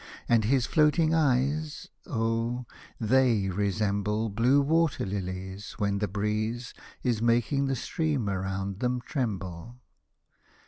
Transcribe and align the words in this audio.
And 0.27 0.45
his 0.45 0.65
floating 0.65 1.13
eyes— 1.13 1.89
oh! 2.07 2.65
they 2.99 3.49
resemble 3.49 4.29
Blue 4.29 4.59
water 4.59 5.05
hlies, 5.05 5.73
when 5.73 5.99
the 5.99 6.07
breeze 6.07 6.73
Is 7.03 7.21
making 7.21 7.67
the 7.67 7.75
stream 7.75 8.27
around 8.27 8.79
them 8.79 9.01
tremble. 9.01 9.75